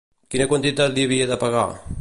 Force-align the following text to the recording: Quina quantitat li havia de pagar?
Quina 0.35 0.47
quantitat 0.53 0.97
li 0.97 1.07
havia 1.09 1.31
de 1.33 1.41
pagar? 1.45 1.67